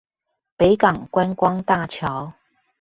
[0.57, 2.33] 北港觀光大橋